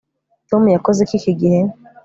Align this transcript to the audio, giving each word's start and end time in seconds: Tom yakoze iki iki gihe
Tom 0.49 0.63
yakoze 0.75 0.99
iki 1.03 1.15
iki 1.19 1.31
gihe 1.39 1.59